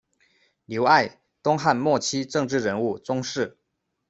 [0.65, 3.59] 刘艾，东汉末期政治人物、宗室。